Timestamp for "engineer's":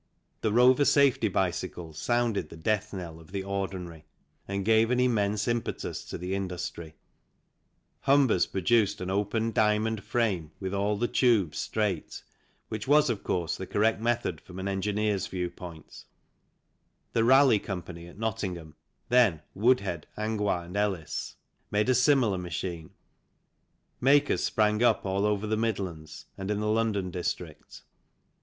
14.67-15.27